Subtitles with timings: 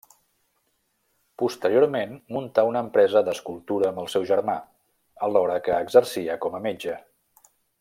[1.41, 4.57] Posteriorment muntà una empresa d'escultura amb el seu germà,
[5.29, 6.99] alhora que exercia com a metge.